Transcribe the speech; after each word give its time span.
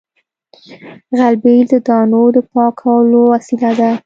غلبېل 1.17 1.65
د 1.71 1.75
دانو 1.87 2.23
د 2.35 2.37
پاکولو 2.51 3.19
وسیله 3.33 3.71
ده 3.79 3.91